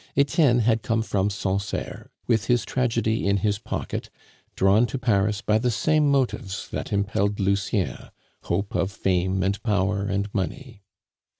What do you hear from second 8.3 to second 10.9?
hope of fame and power and money.